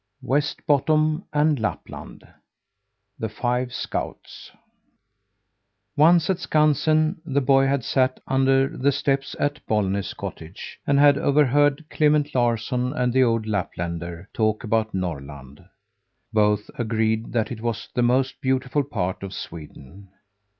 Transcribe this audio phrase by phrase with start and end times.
[0.23, 2.23] WESTBOTTOM AND LAPLAND
[3.19, 4.49] THE FIVE SCOUTS
[5.95, 11.19] Once, at Skansen, the boy had sat under the steps at Bollnäs cottage and had
[11.19, 15.63] overheard Clement Larsson and the old Laplander talk about Norrland.
[16.33, 20.07] Both agreed that it was the most beautiful part of Sweden.